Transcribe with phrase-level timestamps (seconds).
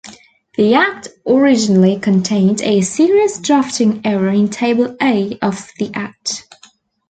[0.57, 6.47] The Act originally contained a serious drafting error in Table A of the Act.